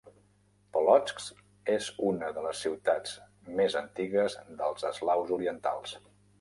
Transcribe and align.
Polotsk 0.77 1.19
és 1.73 1.89
una 2.13 2.31
de 2.39 2.47
les 2.47 2.63
ciutats 2.67 3.15
més 3.61 3.79
antigues 3.85 4.41
dels 4.65 4.91
eslaus 4.93 5.39
orientals. 5.41 5.99